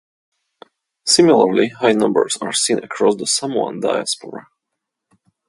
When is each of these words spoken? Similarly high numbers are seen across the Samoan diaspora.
Similarly 1.05 1.67
high 1.69 1.91
numbers 1.91 2.35
are 2.41 2.51
seen 2.53 2.79
across 2.83 3.17
the 3.17 3.27
Samoan 3.27 3.81
diaspora. 3.81 4.47